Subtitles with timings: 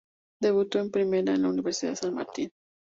[0.41, 2.49] Debutó en Primera en la Universidad San Martín.